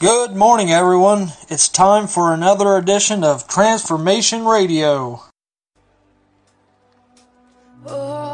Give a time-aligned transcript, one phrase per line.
[0.00, 1.34] Good morning, everyone.
[1.50, 5.20] It's time for another edition of Transformation Radio.
[7.86, 8.29] Oh,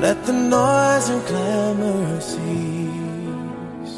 [0.00, 3.96] Let the noise and clamor cease.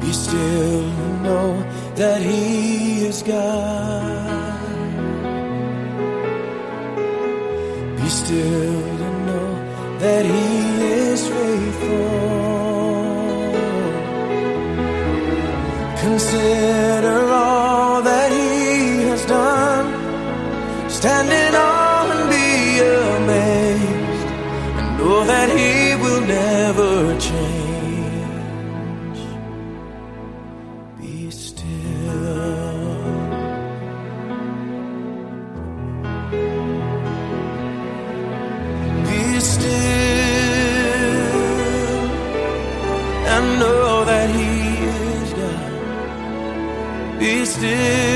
[0.00, 1.62] Be still and know
[1.94, 4.58] that He is God.
[7.96, 9.50] Be still and know
[10.00, 10.48] that He
[11.12, 12.40] is faithful.
[16.02, 16.89] Consider
[39.40, 39.70] Be still
[43.34, 44.50] and know that He
[44.84, 45.70] is God.
[47.18, 48.09] Be still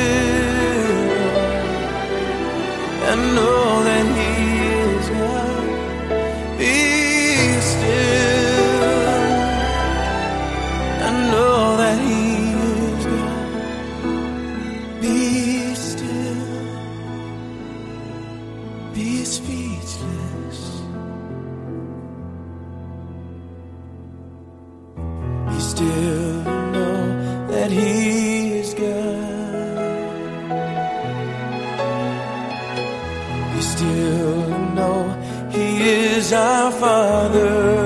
[36.34, 37.83] our Father.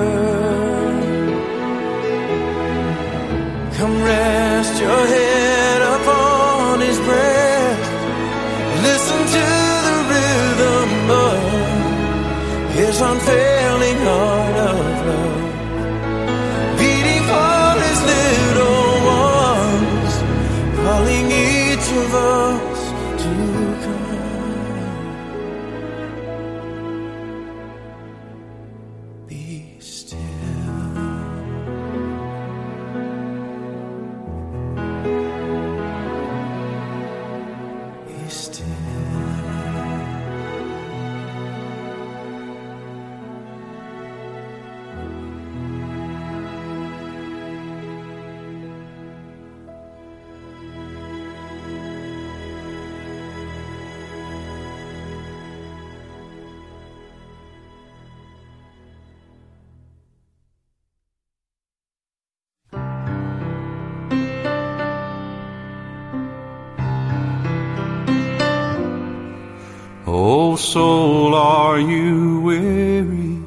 [71.79, 73.39] Are you weary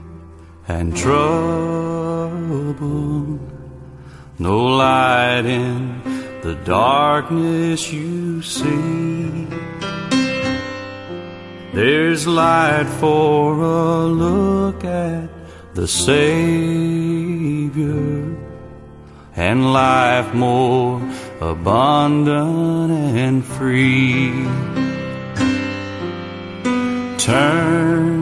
[0.67, 1.21] and troubled?
[4.39, 6.01] No light in
[6.41, 9.47] the darkness you see.
[11.75, 15.29] There's light for a look at
[15.75, 16.79] the Savior
[19.37, 21.03] and life more
[21.43, 24.33] abundant and free.
[27.19, 28.22] Turn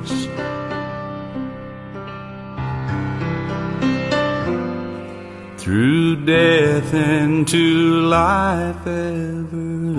[5.61, 9.91] Through death into life everlasting.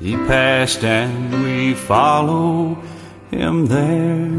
[0.00, 2.78] He passed and we follow
[3.30, 4.32] him there.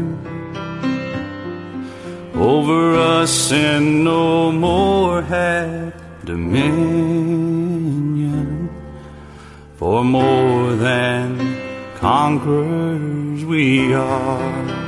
[2.34, 5.94] Over us sin no more had
[6.24, 7.08] dominion,
[9.76, 11.38] for more than
[11.94, 14.87] conquerors we are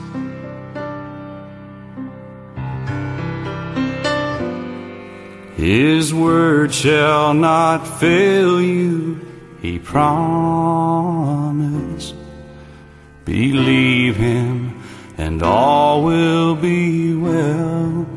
[5.61, 9.21] His word shall not fail you,
[9.61, 10.15] he promised.
[13.25, 14.81] Believe him,
[15.19, 18.07] and all will be well.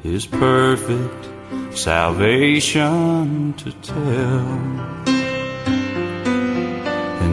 [0.00, 1.30] his perfect
[1.74, 5.17] salvation to tell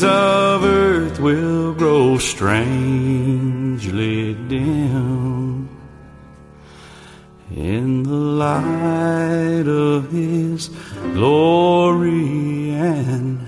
[0.00, 3.74] things of earth will grow strangely
[4.48, 5.68] dim
[7.54, 10.68] in the light of His
[11.14, 13.46] glory and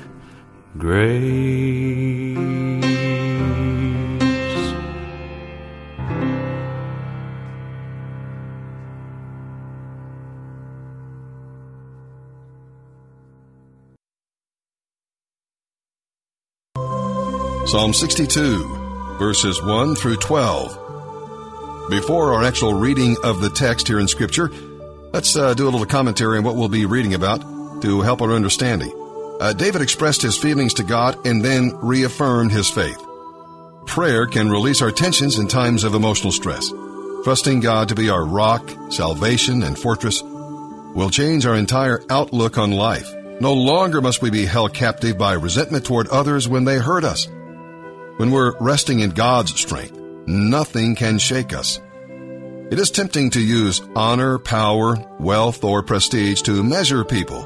[0.76, 1.71] grace.
[17.72, 21.88] Psalm 62, verses 1 through 12.
[21.88, 24.50] Before our actual reading of the text here in Scripture,
[25.14, 27.40] let's uh, do a little commentary on what we'll be reading about
[27.80, 28.92] to help our understanding.
[29.40, 33.02] Uh, David expressed his feelings to God and then reaffirmed his faith.
[33.86, 36.70] Prayer can release our tensions in times of emotional stress.
[37.24, 42.72] Trusting God to be our rock, salvation, and fortress will change our entire outlook on
[42.72, 43.10] life.
[43.40, 47.28] No longer must we be held captive by resentment toward others when they hurt us.
[48.22, 49.98] When we're resting in God's strength,
[50.28, 51.80] nothing can shake us.
[52.70, 57.44] It is tempting to use honor, power, wealth, or prestige to measure people.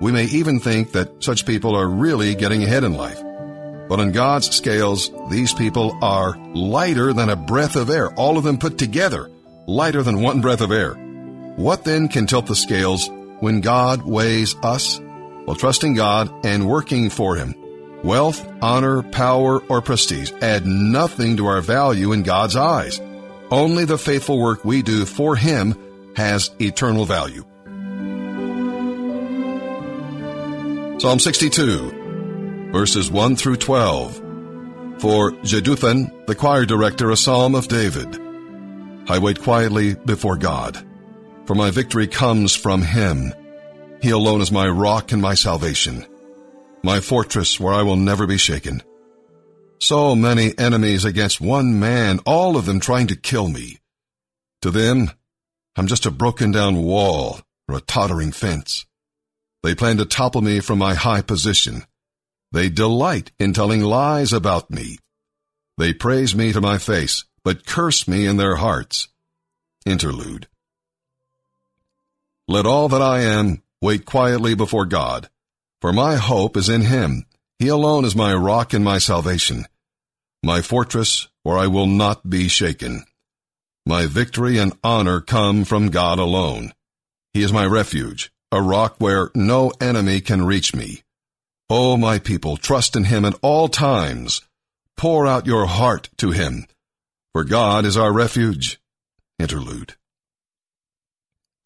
[0.00, 3.20] We may even think that such people are really getting ahead in life.
[3.88, 8.44] But on God's scales, these people are lighter than a breath of air, all of
[8.44, 9.28] them put together,
[9.66, 10.94] lighter than one breath of air.
[11.56, 15.00] What then can tilt the scales when God weighs us?
[15.00, 17.56] Well, trusting God and working for Him.
[18.04, 23.00] Wealth, honor, power, or prestige add nothing to our value in God's eyes.
[23.50, 25.74] Only the faithful work we do for Him
[26.14, 27.44] has eternal value.
[31.00, 34.16] Psalm 62, verses 1 through 12.
[34.98, 38.20] For Jeduthun, the choir director, a psalm of David.
[39.08, 40.76] I wait quietly before God,
[41.46, 43.32] for my victory comes from Him.
[44.02, 46.04] He alone is my rock and my salvation,
[46.82, 48.82] my fortress where I will never be shaken.
[49.80, 53.78] So many enemies against one man, all of them trying to kill me.
[54.62, 55.10] To them,
[55.76, 58.86] I'm just a broken down wall or a tottering fence.
[59.62, 61.84] They plan to topple me from my high position.
[62.52, 64.98] They delight in telling lies about me.
[65.76, 69.08] They praise me to my face, but curse me in their hearts.
[69.86, 70.48] Interlude.
[72.48, 75.28] Let all that I am wait quietly before God,
[75.80, 77.24] for my hope is in Him.
[77.58, 79.66] He alone is my rock and my salvation,
[80.42, 83.04] my fortress where I will not be shaken.
[83.86, 86.72] My victory and honor come from God alone.
[87.32, 91.02] He is my refuge, a rock where no enemy can reach me.
[91.70, 94.42] O my people, trust in him at all times.
[94.96, 96.66] Pour out your heart to him,
[97.32, 98.80] for God is our refuge.
[99.38, 99.94] Interlude.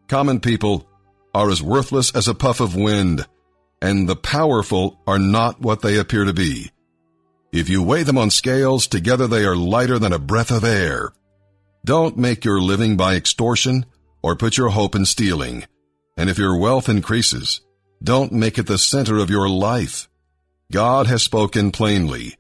[0.09, 0.87] Common people
[1.35, 3.27] are as worthless as a puff of wind,
[3.83, 6.71] and the powerful are not what they appear to be.
[7.53, 11.13] If you weigh them on scales, together they are lighter than a breath of air.
[11.85, 13.85] Don't make your living by extortion
[14.23, 15.65] or put your hope in stealing.
[16.17, 17.61] And if your wealth increases,
[18.01, 20.09] don't make it the center of your life.
[20.71, 22.37] God has spoken plainly,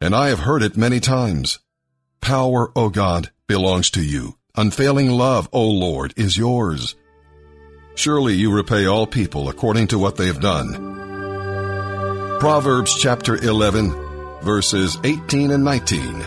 [0.00, 1.58] and I have heard it many times.
[2.20, 4.38] Power, O God, belongs to you.
[4.56, 6.94] Unfailing love, O Lord, is yours.
[7.94, 10.72] Surely you repay all people according to what they have done.
[12.40, 13.92] Proverbs chapter 11,
[14.42, 16.26] verses 18 and 19.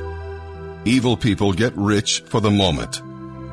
[0.85, 3.01] Evil people get rich for the moment,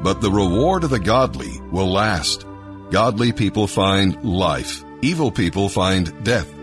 [0.03, 2.47] but the reward of the godly will last.
[2.91, 4.85] Godly people find life.
[5.01, 6.62] Evil people find death.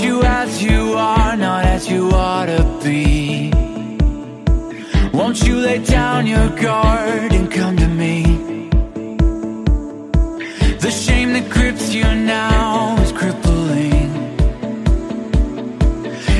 [0.00, 3.50] you as you are, not as you ought to be.
[5.12, 8.22] Won't you lay down your guard and come to me?
[10.78, 14.10] The shame that grips you now is crippling.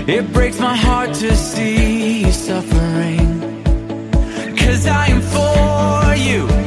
[0.09, 3.62] It breaks my heart to see you suffering.
[4.57, 6.63] Cause I am for you.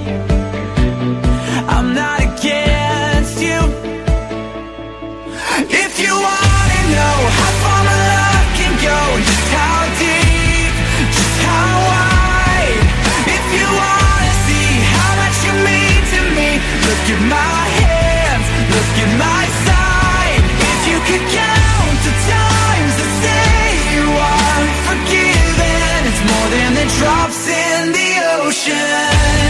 [17.29, 23.57] my hands, look at my side If you could count the times say
[23.95, 28.11] you are forgiven It's more than the drops in the
[28.41, 29.47] ocean.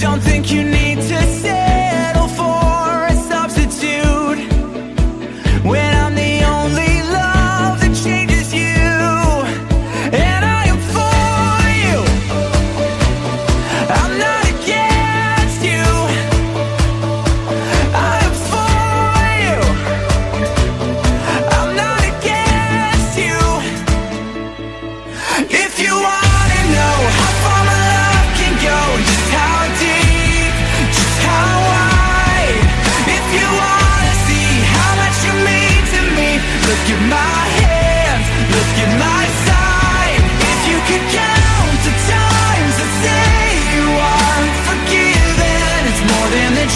[0.00, 2.67] Don't think you need to settle for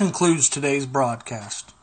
[0.00, 1.74] concludes today's broadcast.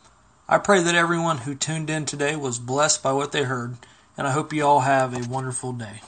[0.50, 3.78] I pray that everyone who tuned in today was blessed by what they heard,
[4.18, 6.02] and I hope you all have a wonderful day.